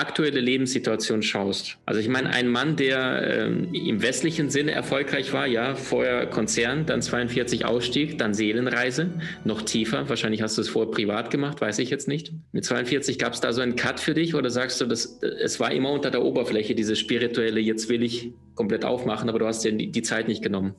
[0.00, 1.76] aktuelle Lebenssituation schaust.
[1.84, 6.86] Also ich meine, ein Mann, der ähm, im westlichen Sinne erfolgreich war, ja, vorher Konzern,
[6.86, 9.10] dann 42 Ausstieg, dann Seelenreise,
[9.44, 10.08] noch tiefer.
[10.08, 12.32] Wahrscheinlich hast du es vorher privat gemacht, weiß ich jetzt nicht.
[12.52, 15.60] Mit 42 gab es da so einen Cut für dich oder sagst du, dass es
[15.60, 19.64] war immer unter der Oberfläche, dieses spirituelle, jetzt will ich komplett aufmachen, aber du hast
[19.64, 20.74] dir die Zeit nicht genommen?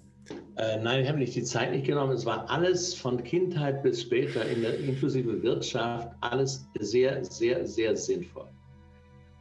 [0.57, 2.13] Äh, nein, ich habe nicht die Zeit nicht genommen.
[2.13, 7.95] Es war alles von Kindheit bis später, in der, inklusive Wirtschaft, alles sehr, sehr, sehr
[7.95, 8.47] sinnvoll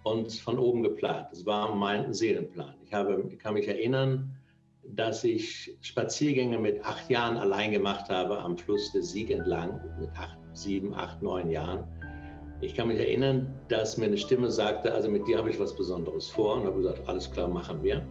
[0.02, 1.28] und von oben geplant.
[1.30, 2.74] Das war mein Seelenplan.
[2.84, 4.34] Ich, habe, kann mich erinnern,
[4.94, 10.10] dass ich Spaziergänge mit acht Jahren allein gemacht habe am Fluss des Sieg entlang, mit
[10.16, 11.84] acht, sieben, acht, neun Jahren.
[12.62, 15.74] Ich kann mich erinnern, dass mir eine Stimme sagte, also mit dir habe ich was
[15.74, 18.02] Besonderes vor und habe gesagt, alles klar, machen wir.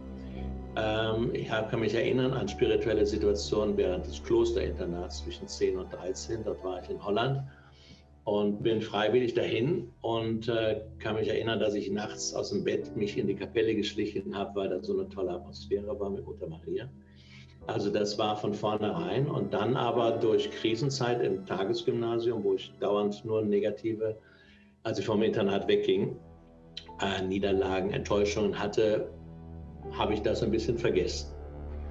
[0.76, 5.92] Ähm, ich hab, kann mich erinnern an spirituelle Situationen während des Klosterinternats zwischen 10 und
[5.92, 6.44] 13.
[6.44, 7.42] Dort war ich in Holland
[8.24, 12.94] und bin freiwillig dahin und äh, kann mich erinnern, dass ich nachts aus dem Bett
[12.96, 16.46] mich in die Kapelle geschlichen habe, weil da so eine tolle Atmosphäre war mit Mutter
[16.46, 16.88] Maria.
[17.66, 23.24] Also das war von vornherein und dann aber durch Krisenzeit im Tagesgymnasium, wo ich dauernd
[23.24, 24.16] nur negative,
[24.82, 26.16] als ich vom Internat wegging,
[27.00, 29.10] äh, Niederlagen, Enttäuschungen hatte,
[29.92, 31.34] habe ich das ein bisschen vergessen.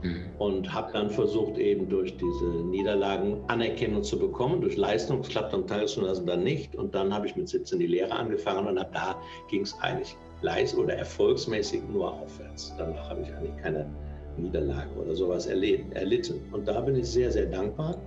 [0.04, 0.26] Mhm.
[0.38, 5.20] Und habe dann versucht, eben durch diese Niederlagen Anerkennung zu bekommen, durch Leistung.
[5.20, 6.76] Es klappt am Tagesgymnasium dann nicht.
[6.76, 9.16] Und dann habe ich mit 17 die Lehre angefangen und ab da
[9.50, 12.74] ging es eigentlich leist oder erfolgsmäßig nur aufwärts.
[12.78, 13.90] Danach habe ich eigentlich keine
[14.38, 16.42] Niederlage oder sowas erlitten.
[16.52, 17.98] Und da bin ich sehr, sehr dankbar.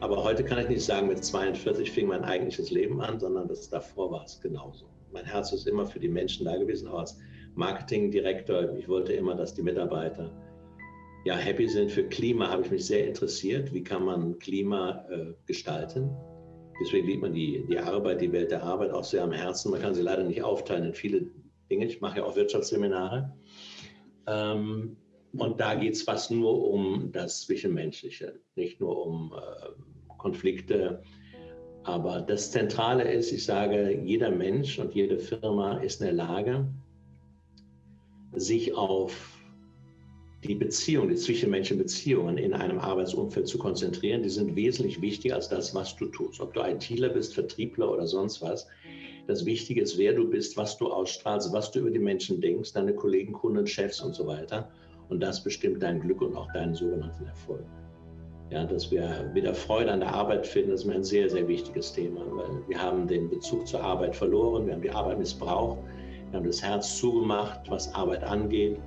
[0.00, 3.68] Aber heute kann ich nicht sagen, mit 42 fing mein eigentliches Leben an, sondern das
[3.68, 4.86] davor war es genauso.
[5.12, 7.18] Mein Herz ist immer für die Menschen da gewesen, auch als
[7.54, 8.74] Marketingdirektor.
[8.76, 10.30] Ich wollte immer, dass die Mitarbeiter
[11.24, 13.72] ja, happy sind für Klima, habe ich mich sehr interessiert.
[13.72, 16.10] Wie kann man Klima äh, gestalten?
[16.80, 19.70] Deswegen liebt man die, die Arbeit, die Welt der Arbeit auch sehr am Herzen.
[19.70, 21.30] Man kann sie leider nicht aufteilen in viele
[21.70, 21.86] Dinge.
[21.86, 23.32] Ich mache ja auch Wirtschaftsseminare.
[24.26, 24.96] Ähm,
[25.32, 31.02] und da geht es fast nur um das Zwischenmenschliche, nicht nur um äh, Konflikte.
[31.84, 36.66] Aber das Zentrale ist, ich sage, jeder Mensch und jede Firma ist in der Lage,
[38.32, 39.33] sich auf
[40.44, 45.48] die Beziehung, die zwischenmenschlichen Beziehungen in einem Arbeitsumfeld zu konzentrieren, die sind wesentlich wichtiger als
[45.48, 46.40] das, was du tust.
[46.40, 48.66] Ob du ITler bist, Vertriebler oder sonst was.
[49.26, 52.74] Das Wichtige ist, wer du bist, was du ausstrahlst, was du über die Menschen denkst,
[52.74, 54.70] deine Kollegen, Kunden, Chefs und so weiter.
[55.08, 57.64] Und das bestimmt dein Glück und auch deinen sogenannten Erfolg.
[58.50, 61.94] Ja, dass wir wieder Freude an der Arbeit finden, ist mir ein sehr, sehr wichtiges
[61.94, 65.78] Thema, weil wir haben den Bezug zur Arbeit verloren, wir haben die Arbeit missbraucht,
[66.30, 68.78] wir haben das Herz zugemacht, was Arbeit angeht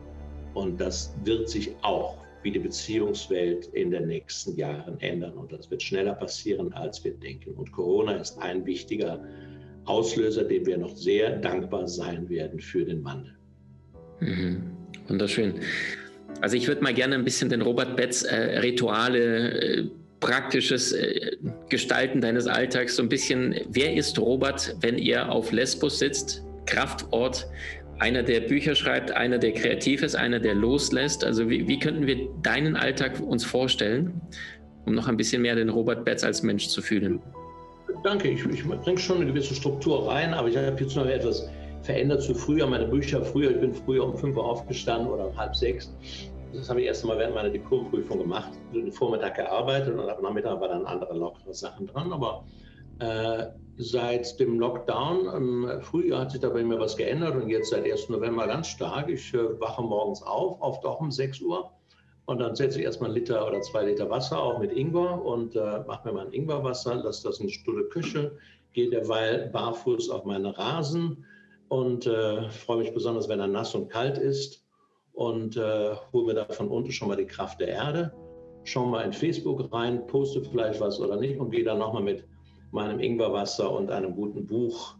[0.57, 5.33] und das wird sich auch wie die Beziehungswelt in den nächsten Jahren ändern.
[5.33, 7.51] Und das wird schneller passieren, als wir denken.
[7.51, 9.23] Und Corona ist ein wichtiger
[9.85, 13.35] Auslöser, dem wir noch sehr dankbar sein werden für den Wandel.
[14.19, 14.63] Mhm.
[15.07, 15.53] Wunderschön.
[16.41, 21.37] Also ich würde mal gerne ein bisschen den Robert Betz äh, Rituale, äh, praktisches äh,
[21.69, 27.47] Gestalten deines Alltags, so ein bisschen, wer ist Robert, wenn ihr auf Lesbos sitzt, Kraftort,
[27.99, 31.23] einer, der Bücher schreibt, einer, der kreativ ist, einer, der loslässt.
[31.23, 34.21] Also wie, wie könnten wir deinen Alltag uns vorstellen,
[34.85, 37.21] um noch ein bisschen mehr den Robert Betz als Mensch zu fühlen?
[38.03, 41.49] Danke, ich, ich bringe schon eine gewisse Struktur rein, aber ich habe jetzt noch etwas
[41.81, 42.67] verändert zu früher.
[42.67, 45.91] Meine Bücher früher, ich bin früher um 5 Uhr aufgestanden oder um halb sechs.
[46.53, 50.59] Das habe ich erst einmal während meiner Diplomprüfung gemacht, den Vormittag gearbeitet und am Nachmittag
[50.59, 52.13] war dann andere lockere Sachen dran.
[52.13, 52.43] Aber
[53.77, 57.85] seit dem Lockdown im Frühjahr hat sich da bei mir was geändert und jetzt seit
[57.85, 58.09] 1.
[58.09, 59.09] November ganz stark.
[59.09, 61.71] Ich äh, wache morgens auf, oft auch um 6 Uhr.
[62.25, 65.55] Und dann setze ich erstmal einen Liter oder zwei Liter Wasser auf mit Ingwer und
[65.55, 68.37] äh, mache mir mal ein Ingwerwasser, lasse das eine Stunde Küche,
[68.73, 71.25] gehe derweil barfuß auf meinen Rasen
[71.69, 74.65] und äh, freue mich besonders, wenn er nass und kalt ist
[75.13, 78.13] und äh, hole mir da von unten schon mal die Kraft der Erde.
[78.65, 82.25] Schau mal in Facebook rein, poste vielleicht was oder nicht und gehe dann nochmal mit
[82.71, 84.95] meinem Ingwerwasser und einem guten Buch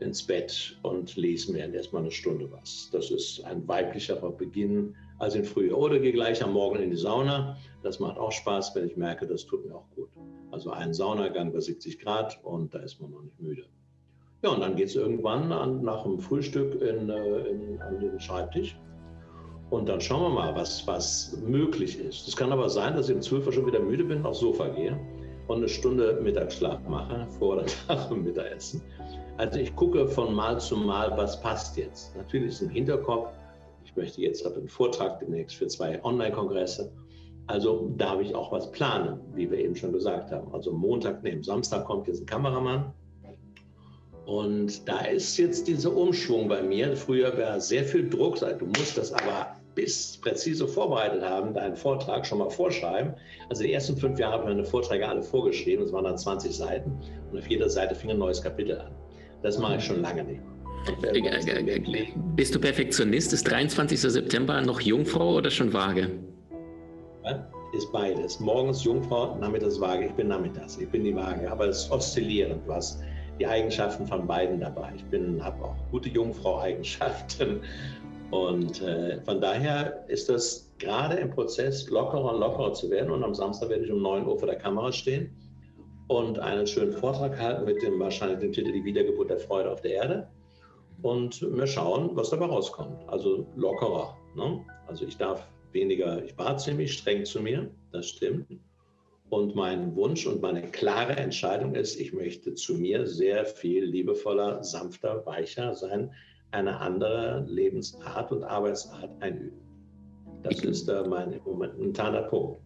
[0.00, 2.88] ins Bett und lese mir erstmal eine Stunde was.
[2.92, 5.78] Das ist ein weiblicherer Beginn als im Frühjahr.
[5.78, 7.56] Oder gehe gleich am Morgen in die Sauna.
[7.82, 10.08] Das macht auch Spaß, wenn ich merke, das tut mir auch gut.
[10.50, 13.64] Also ein Saunagang bei 70 Grad und da ist man noch nicht müde.
[14.42, 18.18] Ja, und dann geht es irgendwann an, nach dem Frühstück in, äh, in, an den
[18.18, 18.78] Schreibtisch.
[19.68, 22.26] Und dann schauen wir mal, was, was möglich ist.
[22.26, 24.68] Es kann aber sein, dass ich um 12 Uhr schon wieder müde bin, aufs Sofa
[24.68, 24.98] gehe
[25.50, 28.80] und eine Stunde Mittagsschlaf mache vor oder nach dem Mittagessen.
[29.36, 32.14] Also ich gucke von Mal zu Mal, was passt jetzt.
[32.16, 33.28] Natürlich ist im Hinterkopf,
[33.84, 36.92] ich möchte jetzt einen Vortrag demnächst für zwei Online-Kongresse.
[37.48, 40.54] Also darf ich auch was planen, wie wir eben schon gesagt haben.
[40.54, 42.92] Also Montag, neben Samstag kommt jetzt ein Kameramann.
[44.26, 46.96] Und da ist jetzt dieser Umschwung bei mir.
[46.96, 52.26] Früher war sehr viel Druck, du musst das aber bis präzise vorbereitet haben, deinen Vortrag
[52.26, 53.14] schon mal vorschreiben.
[53.48, 56.54] Also die ersten fünf Jahre habe ich meine Vorträge alle vorgeschrieben, es waren dann 20
[56.54, 56.98] Seiten
[57.30, 58.92] und auf jeder Seite fing ein neues Kapitel an.
[59.42, 60.40] Das mache ich schon lange nicht.
[62.36, 63.32] Bist du Perfektionist?
[63.32, 64.00] Ist 23.
[64.00, 66.10] September noch Jungfrau oder schon vage?
[67.72, 68.40] Ist beides.
[68.40, 70.06] Morgens Jungfrau, nachmittags vage.
[70.06, 73.00] Ich bin nachmittags, ich bin die Waage, aber es ist oszillierend was.
[73.38, 74.92] Die Eigenschaften von beiden dabei.
[74.96, 75.04] Ich
[75.40, 77.60] habe auch gute Jungfrau-Eigenschaften
[78.30, 83.10] und äh, von daher ist das gerade im Prozess lockerer und lockerer zu werden.
[83.10, 85.34] Und am Samstag werde ich um 9 Uhr vor der Kamera stehen
[86.08, 89.80] und einen schönen Vortrag halten mit dem wahrscheinlich dem Titel Die Wiedergeburt der Freude auf
[89.80, 90.28] der Erde.
[91.02, 93.08] Und wir schauen, was dabei rauskommt.
[93.08, 94.16] Also lockerer.
[94.36, 94.64] Ne?
[94.86, 98.46] Also ich darf weniger, ich war ziemlich streng zu mir, das stimmt.
[99.28, 104.62] Und mein Wunsch und meine klare Entscheidung ist, ich möchte zu mir sehr viel liebevoller,
[104.64, 106.12] sanfter, weicher sein,
[106.52, 109.60] eine andere Lebensart und Arbeitsart einüben.
[110.42, 112.60] Das ist äh, mein momentaner Punkt.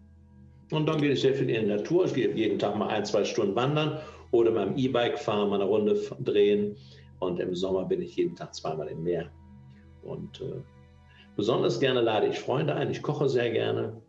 [0.71, 2.07] Und dann gehe ich sehr viel in die Natur.
[2.07, 3.99] Ich gehe jeden Tag mal ein, zwei Stunden wandern
[4.31, 6.77] oder mit dem E-Bike fahren, mal eine Runde drehen.
[7.19, 9.31] Und im Sommer bin ich jeden Tag zweimal im Meer.
[10.03, 10.63] Und äh,
[11.37, 12.91] besonders gerne lade ich Freunde ein.
[12.91, 14.01] Ich koche sehr gerne.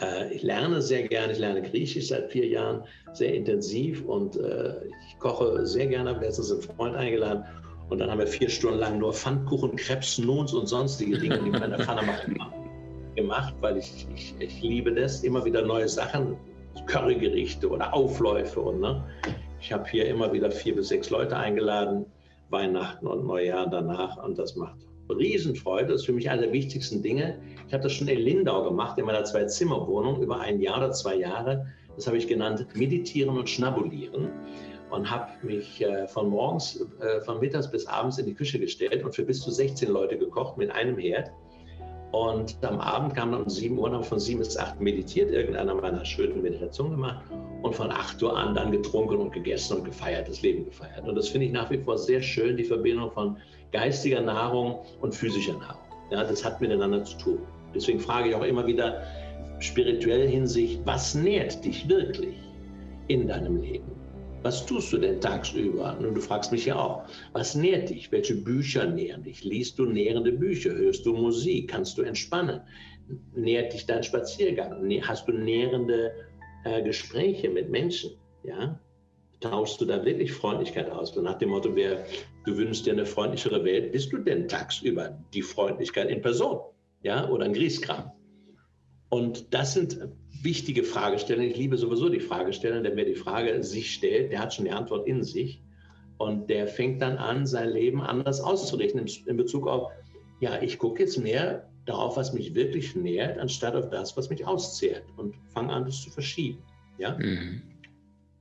[0.00, 1.32] Äh, ich lerne sehr gerne.
[1.32, 6.10] Ich lerne Griechisch seit vier Jahren sehr intensiv und äh, ich koche sehr gerne.
[6.10, 7.44] Ich habe letztens einen Freund eingeladen
[7.90, 11.50] und dann haben wir vier Stunden lang nur Pfannkuchen, Krebs, Nuns und sonstige Dinge, die
[11.50, 12.38] man in der Pfanne machen
[13.16, 16.36] gemacht, weil ich, ich, ich liebe das, immer wieder neue Sachen,
[16.86, 18.60] Currygerichte oder Aufläufe.
[18.60, 19.02] Und, ne?
[19.60, 22.06] Ich habe hier immer wieder vier bis sechs Leute eingeladen,
[22.50, 24.22] Weihnachten und Neujahr danach.
[24.22, 24.76] Und das macht
[25.10, 25.92] Riesenfreude.
[25.92, 27.38] Das ist für mich eine der wichtigsten Dinge.
[27.66, 31.16] Ich habe das schon in Lindau gemacht, in meiner Zwei-Zimmer-Wohnung, über ein Jahr oder zwei
[31.16, 31.66] Jahre.
[31.96, 34.28] Das habe ich genannt Meditieren und Schnabulieren
[34.90, 39.04] und habe mich äh, von morgens, äh, von mittags bis abends in die Küche gestellt
[39.04, 41.30] und für bis zu 16 Leute gekocht mit einem Herd.
[42.12, 45.74] Und am Abend kam dann um 7 Uhr, haben von 7 bis 8 meditiert, irgendeiner
[45.74, 47.22] meiner schönen Meditationen gemacht
[47.62, 51.06] und von 8 Uhr an dann getrunken und gegessen und gefeiert, das Leben gefeiert.
[51.06, 53.36] Und das finde ich nach wie vor sehr schön, die Verbindung von
[53.72, 55.82] geistiger Nahrung und physischer Nahrung.
[56.10, 57.38] Ja, das hat miteinander zu tun.
[57.74, 59.02] Deswegen frage ich auch immer wieder
[59.58, 62.36] spirituell Hinsicht, was nährt dich wirklich
[63.08, 63.90] in deinem Leben?
[64.42, 65.96] Was tust du denn tagsüber?
[65.98, 68.12] Und du fragst mich ja auch, was nährt dich?
[68.12, 69.42] Welche Bücher nähren dich?
[69.42, 70.70] Liest du nährende Bücher?
[70.70, 71.68] Hörst du Musik?
[71.68, 72.60] Kannst du entspannen?
[73.34, 74.88] Nährt dich dein Spaziergang?
[75.02, 76.12] Hast du nährende
[76.64, 78.12] äh, Gespräche mit Menschen?
[78.44, 78.78] Ja?
[79.40, 81.14] Tauschst du da wirklich Freundlichkeit aus?
[81.14, 82.04] So nach dem Motto, wer,
[82.44, 86.60] du wünschst dir eine freundlichere Welt, bist du denn tagsüber die Freundlichkeit in Person?
[87.02, 87.28] Ja?
[87.28, 88.12] Oder ein Grießkram?
[89.10, 89.98] Und das sind
[90.42, 91.50] wichtige Fragestellungen.
[91.50, 94.70] Ich liebe sowieso die Fragestellung, der mir die Frage sich stellt, der hat schon die
[94.70, 95.62] Antwort in sich.
[96.18, 99.90] Und der fängt dann an, sein Leben anders auszurichten in Bezug auf,
[100.40, 104.46] ja, ich gucke jetzt mehr darauf, was mich wirklich nährt, anstatt auf das, was mich
[104.46, 106.58] auszehrt und fange an, das zu verschieben.
[106.98, 107.16] Ja?
[107.18, 107.62] Mhm.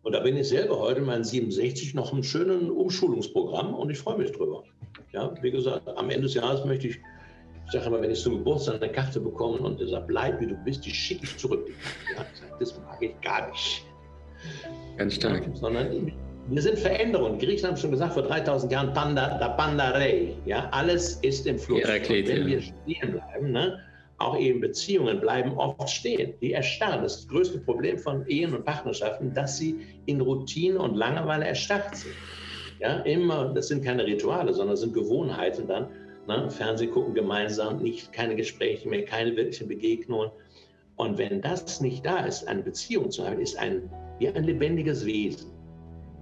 [0.04, 3.98] Und da bin ich selber heute in meinen 67 noch im schönen Umschulungsprogramm und ich
[3.98, 4.64] freue mich drüber.
[5.12, 7.00] Ja, wie gesagt, am Ende des Jahres möchte ich
[7.68, 10.48] ich sage immer, wenn ich zum Geburtstag eine Karte bekomme und der sagt, bleib wie
[10.48, 11.68] du bist, die schicke ich zurück.
[12.16, 12.26] Ja,
[12.60, 13.86] das mag ich gar nicht.
[14.98, 15.44] Ganz stark.
[15.54, 16.14] Sondern
[16.50, 17.38] wir sind Veränderungen.
[17.40, 20.34] Griechenland haben schon gesagt, vor 3000 Jahren, Panda, da Pandarei.
[20.46, 21.82] Ja, alles ist im Fluss.
[21.82, 22.48] Heraklit, wenn ja.
[22.48, 23.80] wir stehen bleiben, ne,
[24.18, 26.36] auch eben Beziehungen bleiben oft stehen.
[26.42, 27.04] Die erstarren.
[27.04, 31.98] Das das größte Problem von Ehen und Partnerschaften, dass sie in Routine und Langeweile erstarrt
[31.98, 32.14] sind.
[32.80, 35.88] Ja, immer, das sind keine Rituale, sondern das sind Gewohnheiten dann.
[36.28, 36.50] Ne?
[36.52, 40.30] Fernseh gucken gemeinsam, nicht, keine Gespräche mehr, keine wirklichen Begegnungen.
[40.98, 45.06] Und wenn das nicht da ist, eine Beziehung zu haben, ist ein, wie ein lebendiges
[45.06, 45.52] Wesen.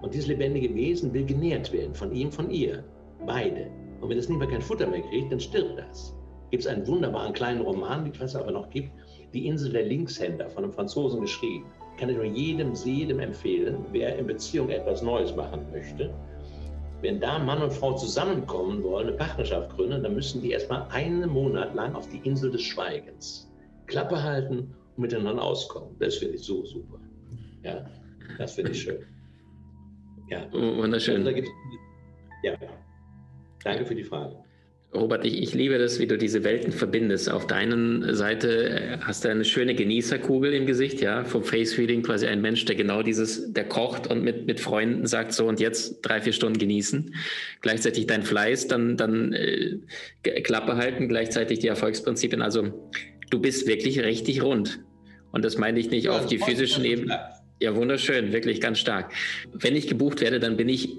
[0.02, 2.84] Und dieses lebendige Wesen will genährt werden, von ihm, von ihr,
[3.26, 3.68] beide.
[4.02, 6.14] Und wenn das nicht mehr kein Futter mehr kriegt, dann stirbt das.
[6.52, 8.92] Gibt es einen wunderbaren kleinen Roman, wie es aber noch gibt,
[9.34, 11.66] Die Insel der Linkshänder, von einem Franzosen geschrieben.
[11.98, 16.14] Kann ich nur jedem, jedem empfehlen, wer in Beziehung etwas Neues machen möchte
[17.06, 21.30] wenn da Mann und Frau zusammenkommen wollen, eine Partnerschaft gründen, dann müssen die erstmal einen
[21.30, 23.48] Monat lang auf die Insel des Schweigens
[23.86, 25.96] Klappe halten und miteinander auskommen.
[26.00, 27.00] Das finde ich so super.
[27.64, 27.86] Ja,
[28.40, 29.06] das finde ich schön.
[30.30, 30.52] Ja.
[30.52, 31.28] Wunderschön.
[31.28, 31.42] Also
[32.42, 32.54] ja.
[33.64, 34.36] Danke für die Frage.
[34.96, 37.30] Robert, ich, ich, liebe das, wie du diese Welten verbindest.
[37.30, 41.78] Auf der einen Seite äh, hast du eine schöne Genießerkugel im Gesicht, ja, vom Face
[41.78, 45.48] Reading quasi ein Mensch, der genau dieses, der kocht und mit, mit Freunden sagt so
[45.48, 47.14] und jetzt drei, vier Stunden genießen.
[47.62, 49.78] Gleichzeitig dein Fleiß, dann, dann äh,
[50.42, 52.42] Klappe halten, gleichzeitig die Erfolgsprinzipien.
[52.42, 52.90] Also
[53.30, 54.80] du bist wirklich richtig rund.
[55.32, 57.20] Und das meine ich nicht ja, auf die physischen Ebene.
[57.60, 59.12] Ja, wunderschön, wirklich ganz stark.
[59.54, 60.90] Wenn ich gebucht werde, dann bin ich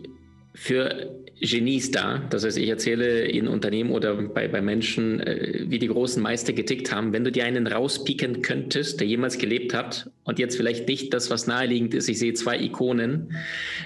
[0.55, 2.23] für Genies da.
[2.31, 6.55] Das heißt, ich erzähle in Unternehmen oder bei, bei Menschen, äh, wie die großen Meister
[6.55, 7.13] getickt haben.
[7.13, 11.31] Wenn du dir einen rauspieken könntest, der jemals gelebt hat und jetzt vielleicht nicht das,
[11.31, 13.35] was naheliegend ist, ich sehe zwei Ikonen,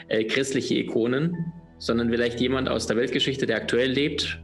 [0.08, 1.36] äh, christliche Ikonen,
[1.78, 4.40] sondern vielleicht jemand aus der Weltgeschichte, der aktuell lebt,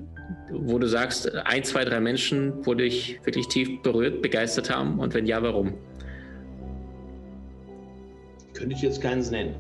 [0.51, 5.15] wo du sagst, ein, zwei, drei Menschen, wo dich wirklich tief berührt, begeistert haben und
[5.15, 5.75] wenn ja, warum?
[8.55, 9.55] Könnte ich jetzt keins nennen.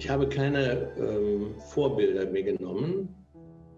[0.00, 3.14] Ich habe keine ähm, Vorbilder mir genommen.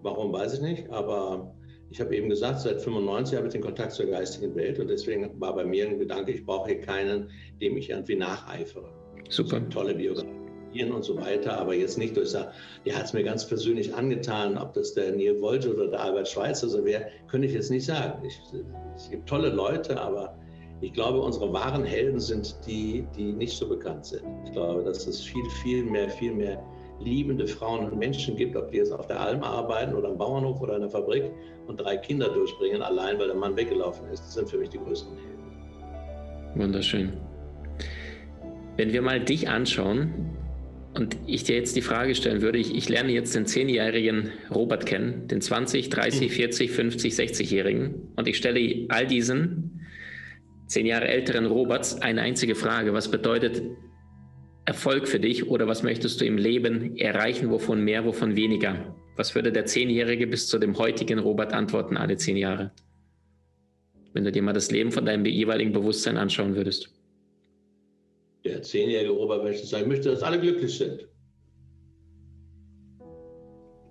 [0.02, 1.52] Warum weiß ich nicht, aber
[1.91, 5.29] ich habe eben gesagt, seit 95 habe ich den Kontakt zur geistigen Welt und deswegen
[5.41, 7.29] war bei mir ein Gedanke, ich brauche hier keinen,
[7.61, 8.88] dem ich irgendwie nacheifere.
[9.31, 9.69] Super.
[9.71, 12.52] Tolle Biografien und so weiter, aber jetzt nicht durch der
[12.97, 16.69] hat es mir ganz persönlich angetan, ob das der Neil Wolge oder der Albert Schweitzer
[16.69, 18.25] so wäre, könnte ich jetzt nicht sagen.
[18.25, 18.38] Ich,
[18.95, 20.38] es gibt tolle Leute, aber
[20.83, 24.23] ich glaube, unsere wahren Helden sind die, die nicht so bekannt sind.
[24.45, 26.61] Ich glaube, dass es viel, viel mehr, viel mehr
[26.99, 30.61] liebende Frauen und Menschen gibt, ob die jetzt auf der Alm arbeiten oder am Bauernhof
[30.61, 31.31] oder in der Fabrik
[31.69, 34.23] und drei Kinder durchbringen, allein weil der Mann weggelaufen ist.
[34.25, 36.61] Das sind für mich die größten Helden.
[36.61, 37.12] Wunderschön.
[38.77, 40.37] Wenn wir mal dich anschauen
[40.95, 44.87] und ich dir jetzt die Frage stellen würde, ich, ich lerne jetzt den 10-jährigen Robert
[44.87, 49.72] kennen, den 20, 30, 40, 50, 60-jährigen und ich stelle all diesen
[50.73, 52.95] zehn Jahre älteren Roberts eine einzige Frage.
[52.95, 53.62] Was bedeutet
[54.64, 58.97] Erfolg für dich oder was möchtest du im Leben erreichen, wovon mehr, wovon weniger?
[59.17, 62.73] Was würde der Zehnjährige bis zu dem heutigen Robert antworten, alle zehn Jahre?
[64.14, 66.91] Wenn du dir mal das Leben von deinem jeweiligen Bewusstsein anschauen würdest.
[68.43, 71.07] Der zehnjährige Robert möchte sagen, ich möchte, dass alle glücklich sind.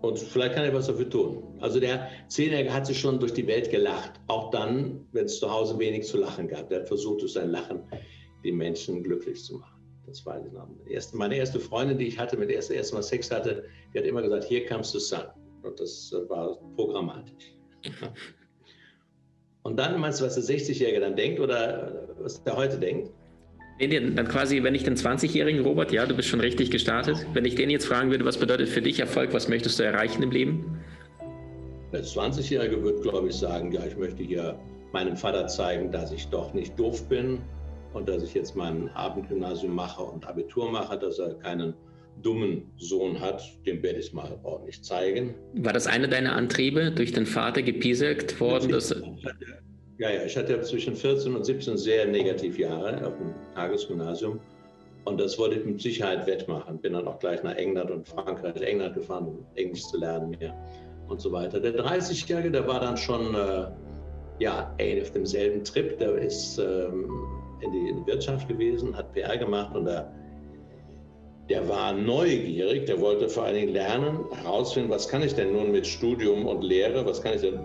[0.02, 1.44] Und vielleicht kann er was dafür tun.
[1.60, 4.14] Also der Zehnjährige hat sich schon durch die Welt gelacht.
[4.28, 6.70] Auch dann, wenn es zu Hause wenig zu lachen gab.
[6.70, 7.84] Der hat versucht, durch sein Lachen
[8.44, 9.80] die Menschen glücklich zu machen.
[10.08, 10.42] Das war
[11.14, 14.00] meine erste Freundin, die ich hatte, mit der ich das erste Mal Sex hatte, die
[14.00, 15.26] hat immer gesagt, hier comes the sun.
[15.62, 17.56] Und das war programmatisch.
[19.64, 23.12] Und dann meinst du, was der 60-Jährige dann denkt oder was der heute denkt?
[23.88, 27.46] Nee, dann quasi, wenn ich den 20-jährigen Robert, ja, du bist schon richtig gestartet, wenn
[27.46, 30.30] ich den jetzt fragen würde, was bedeutet für dich Erfolg, was möchtest du erreichen im
[30.30, 30.80] Leben?
[31.92, 34.60] Der 20-Jährige würde, glaube ich, sagen, ja, ich möchte hier
[34.94, 37.40] meinem Vater zeigen, dass ich doch nicht doof bin
[37.94, 41.74] und dass ich jetzt mein Abendgymnasium mache und Abitur mache, dass er keinen
[42.22, 45.34] dummen Sohn hat, dem werde ich es mal ordentlich zeigen.
[45.56, 48.70] War das einer deiner Antriebe, durch den Vater gepieselt worden?
[48.70, 48.94] Dass
[50.02, 54.40] ja, ja, ich hatte zwischen 14 und 17 sehr negativ Jahre auf dem Tagesgymnasium.
[55.06, 56.80] Und das wollte ich mit Sicherheit wettmachen.
[56.80, 60.56] Bin dann auch gleich nach England und Frankreich, England gefahren, um Englisch zu lernen mehr
[61.08, 61.60] und so weiter.
[61.60, 63.68] Der 30-Jährige, der war dann schon äh,
[64.40, 66.00] ja, auf demselben Trip.
[66.00, 67.08] Der ist ähm,
[67.62, 70.12] in, die, Wirtschaft gewesen, hat PR gemacht und der,
[71.48, 72.88] der war neugierig.
[72.88, 76.64] Der wollte vor allen Dingen lernen, herausfinden, was kann ich denn nun mit Studium und
[76.64, 77.60] Lehre, was kann ich denn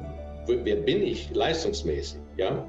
[0.48, 2.66] wer bin ich leistungsmäßig, ja?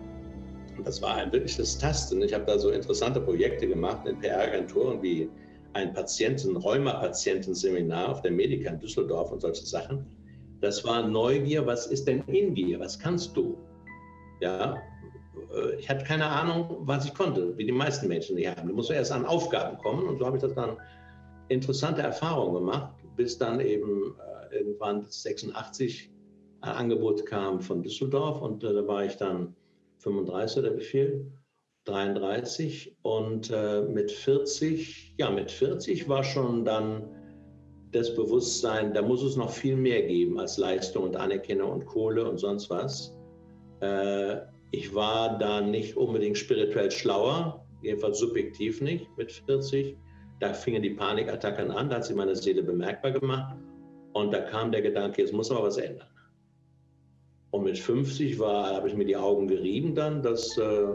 [0.78, 2.22] Und das war ein wirkliches Tasten.
[2.22, 5.30] Ich habe da so interessante Projekte gemacht in PR-Agenturen wie
[5.74, 10.06] ein Patienten, Rheuma-Patientenseminar auf der Medica in Düsseldorf und solche Sachen.
[10.62, 12.80] Das war Neugier, was ist denn in dir?
[12.80, 13.58] Was kannst du?
[14.42, 14.76] Ja,
[15.54, 18.68] äh, ich hatte keine Ahnung, was ich konnte, wie die meisten Menschen die haben.
[18.68, 20.78] Du musst erst an Aufgaben kommen und so habe ich das dann
[21.50, 24.16] interessante Erfahrungen gemacht, bis dann eben
[24.52, 26.12] äh, irgendwann 86
[26.62, 29.56] ein Angebot kam von Düsseldorf und äh, da war ich dann
[30.00, 31.32] 35 der Befehl,
[31.86, 37.04] 33 und äh, mit 40, ja mit 40 war schon dann
[37.92, 42.30] das Bewusstsein, da muss es noch viel mehr geben als Leistung und Anerkennung und Kohle
[42.30, 43.18] und sonst was.
[43.80, 44.38] Äh,
[44.72, 49.98] ich war da nicht unbedingt spirituell schlauer, jedenfalls subjektiv nicht mit 40.
[50.40, 53.56] Da fingen die Panikattacken an, da hat sich meine Seele bemerkbar gemacht
[54.14, 56.08] und da kam der Gedanke, jetzt muss aber was ändern.
[57.52, 60.88] Und mit 50 war, habe ich mir die Augen gerieben dann, dass äh,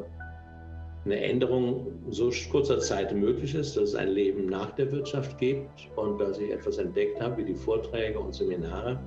[1.05, 5.89] eine Änderung so kurzer Zeit möglich ist, dass es ein Leben nach der Wirtschaft gibt
[5.97, 9.01] und dass ich etwas entdeckt habe, wie die Vorträge und Seminare.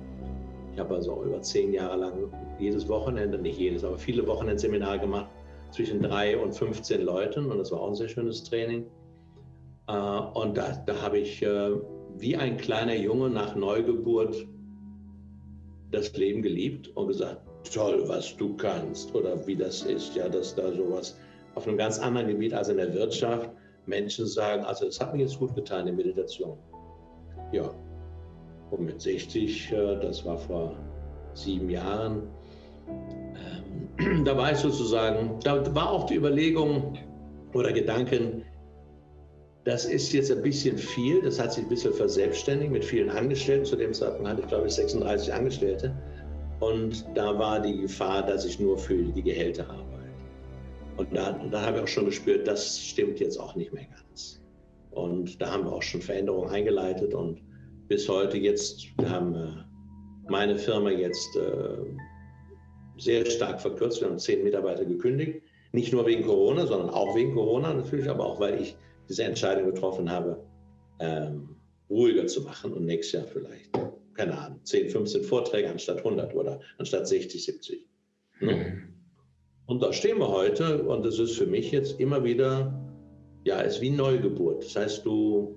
[0.74, 2.12] Ich habe also auch über zehn Jahre lang
[2.58, 5.30] jedes Wochenende, nicht jedes, aber viele Wochenendseminare gemacht,
[5.70, 8.84] zwischen drei und 15 Leuten und das war auch ein sehr schönes Training.
[9.88, 11.70] Äh, und da, da habe ich äh,
[12.18, 14.46] wie ein kleiner Junge nach Neugeburt
[15.96, 17.40] das Leben geliebt und gesagt,
[17.72, 21.16] toll, was du kannst oder wie das ist, ja, dass da sowas
[21.54, 23.50] auf einem ganz anderen Gebiet als in der Wirtschaft
[23.86, 26.58] Menschen sagen, also das hat mir jetzt gut getan, die Meditation.
[27.52, 27.70] Ja,
[28.70, 30.76] und mit 60, äh, das war vor
[31.34, 32.22] sieben Jahren,
[33.98, 36.98] ähm, da war ich sozusagen, da war auch die Überlegung
[37.54, 38.44] oder Gedanken,
[39.66, 43.64] das ist jetzt ein bisschen viel, das hat sich ein bisschen verselbstständigt mit vielen Angestellten.
[43.64, 45.92] Zu dem Zeitpunkt hatte ich, glaube ich, 36 Angestellte.
[46.60, 50.12] Und da war die Gefahr, dass ich nur für die Gehälter arbeite.
[50.96, 54.40] Und da, da habe ich auch schon gespürt, das stimmt jetzt auch nicht mehr ganz.
[54.92, 57.42] Und da haben wir auch schon Veränderungen eingeleitet und
[57.88, 59.48] bis heute jetzt, wir haben äh,
[60.30, 61.78] meine Firma jetzt äh,
[62.98, 64.00] sehr stark verkürzt.
[64.00, 65.42] Wir haben zehn Mitarbeiter gekündigt.
[65.72, 68.76] Nicht nur wegen Corona, sondern auch wegen Corona natürlich, aber auch weil ich
[69.08, 70.44] diese Entscheidung getroffen habe,
[71.00, 71.56] ähm,
[71.88, 73.70] ruhiger zu machen und nächstes Jahr vielleicht,
[74.14, 77.86] keine Ahnung, 10, 15 Vorträge anstatt 100 oder anstatt 60, 70.
[78.40, 78.54] Ne?
[78.54, 78.82] Mhm.
[79.66, 82.72] Und da stehen wir heute und das ist für mich jetzt immer wieder,
[83.44, 84.64] ja, es ist wie Neugeburt.
[84.64, 85.56] Das heißt, du,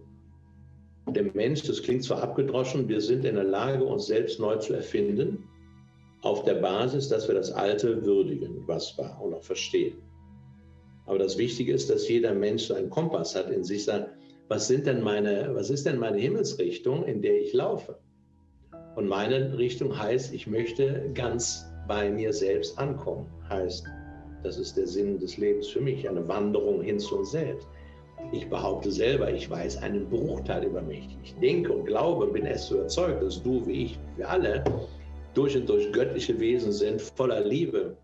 [1.07, 4.73] der Mensch, das klingt zwar abgedroschen, wir sind in der Lage, uns selbst neu zu
[4.73, 5.43] erfinden,
[6.21, 9.97] auf der Basis, dass wir das Alte würdigen, was war und auch verstehen.
[11.09, 14.11] Aber das Wichtige ist, dass jeder Mensch so einen Kompass hat in sich, sagt,
[14.47, 17.97] was sind denn meine, was ist denn meine Himmelsrichtung, in der ich laufe?
[18.95, 23.25] Und meine Richtung heißt, ich möchte ganz bei mir selbst ankommen.
[23.49, 23.87] Heißt,
[24.43, 27.67] das ist der Sinn des Lebens für mich, eine Wanderung hin zu uns selbst.
[28.31, 31.17] Ich behaupte selber, ich weiß einen Bruchteil über mich.
[31.23, 34.63] Ich denke und glaube, bin es überzeugt, dass du wie ich, wir alle,
[35.33, 37.97] durch und durch göttliche Wesen sind, voller Liebe,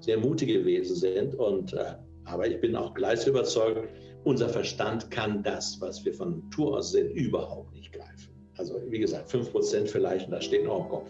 [0.00, 1.94] sehr mutige Wesen sind und äh,
[2.32, 3.88] aber ich bin auch gleich überzeugt,
[4.24, 8.30] unser Verstand kann das, was wir von Natur aus sind, überhaupt nicht greifen.
[8.58, 11.08] Also wie gesagt, 5% vielleicht, und das steht noch im Kopf.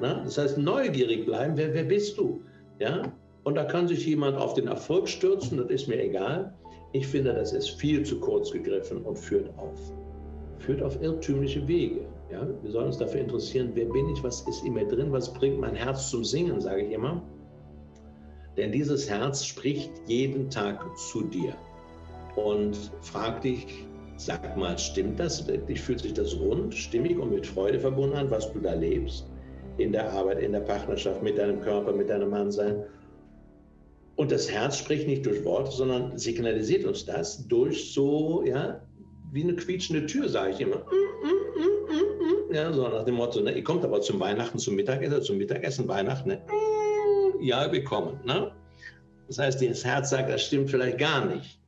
[0.00, 0.22] Na?
[0.24, 2.42] Das heißt, neugierig bleiben, wer, wer bist du?
[2.78, 3.02] Ja?
[3.44, 6.54] Und da kann sich jemand auf den Erfolg stürzen, das ist mir egal.
[6.92, 9.78] Ich finde, das ist viel zu kurz gegriffen und führt auf,
[10.58, 12.02] führt auf irrtümliche Wege.
[12.30, 12.46] Ja?
[12.62, 15.58] Wir sollen uns dafür interessieren, wer bin ich, was ist in mir drin, was bringt
[15.58, 17.22] mein Herz zum Singen, sage ich immer.
[18.56, 21.54] Denn dieses Herz spricht jeden Tag zu dir
[22.36, 23.86] und fragt dich,
[24.16, 25.80] sag mal, stimmt das wirklich?
[25.80, 29.26] Fühlt sich das rund, stimmig und mit Freude verbunden an, was du da lebst?
[29.78, 32.84] In der Arbeit, in der Partnerschaft, mit deinem Körper, mit deinem Mannsein.
[34.16, 38.82] Und das Herz spricht nicht durch Worte, sondern signalisiert uns das durch so, ja,
[39.32, 40.76] wie eine quietschende Tür, sage ich immer.
[40.76, 44.76] Mm, mm, mm, ja, so nach dem Motto, ne, ihr kommt aber zum Weihnachten, zum
[44.76, 46.42] Mittagessen, zum Mittagessen, Weihnachten, ne?
[47.42, 48.20] Ja bekommen.
[48.24, 48.52] Ne?
[49.28, 51.58] Das heißt, das Herz sagt, das stimmt vielleicht gar nicht.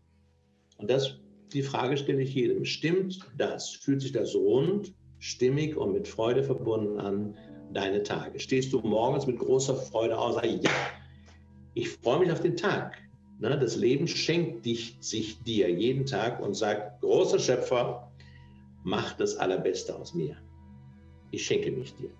[0.79, 1.19] Und das,
[1.53, 2.65] die Frage stelle ich jedem.
[2.65, 3.71] Stimmt das?
[3.71, 7.35] Fühlt sich das rund, stimmig und mit Freude verbunden an
[7.73, 8.39] deine Tage?
[8.39, 10.71] Stehst du morgens mit großer Freude aus, ja,
[11.75, 12.97] ich freue mich auf den Tag.
[13.39, 13.59] Ne?
[13.59, 18.13] Das Leben schenkt dich, sich dir jeden Tag und sagt, großer Schöpfer,
[18.85, 20.37] mach das Allerbeste aus mir.
[21.31, 22.11] Ich schenke mich dir.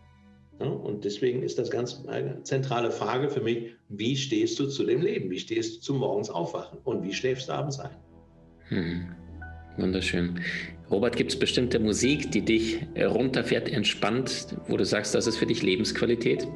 [0.59, 5.03] Und deswegen ist das ganz eine zentrale Frage für mich, wie stehst du zu dem
[5.03, 5.31] Leben?
[5.31, 6.79] Wie stehst du zum Morgens aufwachen?
[6.85, 7.97] Und wie schläfst du abends ein?
[8.69, 9.07] Hm.
[9.77, 10.41] Wunderschön.
[10.91, 15.47] Robert, gibt es bestimmte Musik, die dich runterfährt, entspannt, wo du sagst, das ist für
[15.47, 16.47] dich Lebensqualität?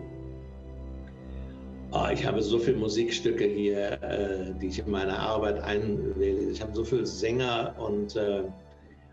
[1.91, 6.51] Oh, ich habe so viele Musikstücke hier, äh, die ich in meiner Arbeit einwähle.
[6.51, 8.43] Ich habe so viele Sänger und äh,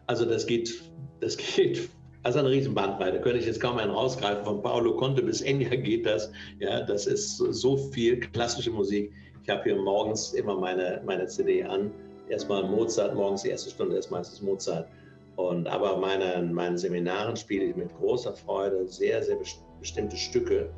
[0.08, 0.84] also das geht,
[1.22, 1.90] das geht
[2.26, 3.18] also eine riesen Bandbreite.
[3.18, 4.44] Da könnte ich jetzt kaum einen rausgreifen.
[4.44, 6.32] Von Paolo Conte bis Enya geht das.
[6.60, 9.12] Ja, das ist so viel klassische Musik.
[9.44, 11.92] Ich habe hier morgens immer meine, meine CD an.
[12.28, 14.88] Erstmal Mozart, morgens die erste Stunde ist meistens Mozart.
[15.36, 19.38] Und aber meine, meinen Seminaren spiele ich mit großer Freude sehr, sehr
[19.80, 20.72] bestimmte Stücke.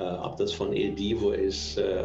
[0.00, 2.02] Äh, ob das von Il Divo ist, äh,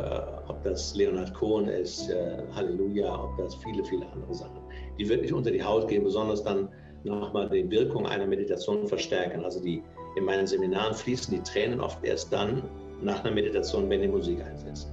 [0.49, 4.61] ob das Leonard Cohen ist, äh, Halleluja, ob das viele, viele andere Sachen,
[4.99, 6.69] die wirklich unter die Haut gehen, besonders dann
[7.03, 9.43] nochmal die Wirkung einer Meditation verstärken.
[9.43, 9.81] Also die,
[10.15, 12.63] in meinen Seminaren fließen die Tränen oft erst dann
[13.01, 14.91] nach einer Meditation, wenn die Musik einsetzt.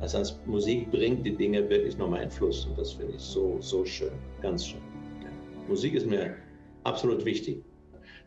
[0.00, 3.56] Das heißt, Musik bringt die Dinge wirklich nochmal in Fluss und das finde ich so,
[3.60, 4.80] so schön, ganz schön.
[5.22, 5.28] Ja.
[5.68, 6.34] Musik ist mir
[6.82, 7.62] absolut wichtig.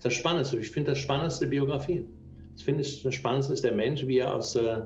[0.02, 2.08] Das Spannendste, ich finde das Spannendste Biografien.
[2.54, 4.82] Das finde ich, das Spannendste ist der Mensch, wie er aus, äh,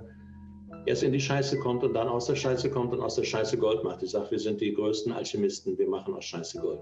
[0.86, 3.58] erst in die Scheiße kommt und dann aus der Scheiße kommt und aus der Scheiße
[3.58, 4.04] Gold macht.
[4.04, 6.80] Ich sage, wir sind die größten Alchemisten, wir machen aus Scheiße Gold.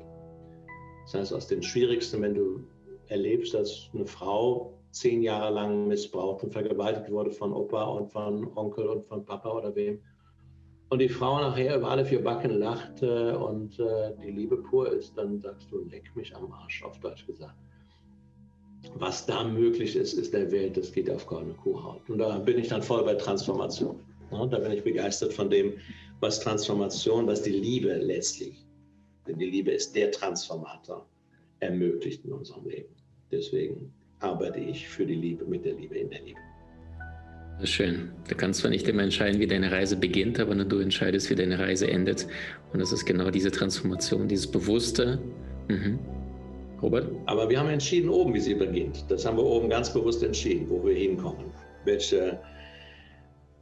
[1.11, 2.63] Das heißt, aus den schwierigsten, wenn du
[3.07, 8.55] erlebst, dass eine Frau zehn Jahre lang missbraucht und vergewaltigt wurde von Opa und von
[8.55, 9.99] Onkel und von Papa oder wem.
[10.89, 14.91] Und die Frau nachher über alle vier Backen lacht äh, und äh, die Liebe pur
[14.91, 17.55] ist, dann sagst du, leck mich am Arsch, auf Deutsch gesagt.
[18.95, 22.07] was da möglich ist, ist der Welt, das geht auf keine Kuhhaut.
[22.09, 23.99] Und da bin ich dann voll bei Transformation.
[24.31, 25.73] Und da bin ich begeistert von dem,
[26.19, 28.65] was Transformation, was die Liebe letztlich,
[29.29, 31.05] denn die Liebe ist der Transformator,
[31.59, 32.89] ermöglicht in unserem Leben.
[33.31, 36.39] Deswegen arbeite ich für die Liebe, mit der Liebe in der Liebe.
[37.63, 38.11] Schön.
[38.27, 41.35] Du kannst zwar nicht immer entscheiden, wie deine Reise beginnt, aber nur du entscheidest, wie
[41.35, 42.25] deine Reise endet.
[42.73, 45.19] Und das ist genau diese Transformation, dieses Bewusste.
[45.67, 45.99] Mhm.
[46.81, 47.11] Robert?
[47.25, 49.05] Aber wir haben entschieden oben, wie sie beginnt.
[49.09, 51.51] Das haben wir oben ganz bewusst entschieden, wo wir hinkommen.
[51.83, 52.39] Welche